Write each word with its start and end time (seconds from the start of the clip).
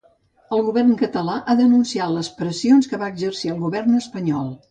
El 0.55 0.61
govern 0.67 0.93
català 1.01 1.35
ha 1.39 1.55
denunciat 1.59 2.13
les 2.15 2.31
pressions 2.39 2.91
que 2.93 3.01
va 3.05 3.09
exercir 3.15 3.55
el 3.57 3.63
govern 3.67 4.01
espanyol. 4.03 4.53